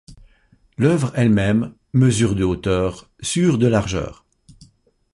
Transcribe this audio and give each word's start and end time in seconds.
L'oeuvre 0.79 1.11
elle-même 1.15 1.75
mesure 1.93 2.33
de 2.33 2.43
hauteur 2.43 3.11
sur 3.21 3.59
de 3.59 3.67
largeur. 3.67 4.25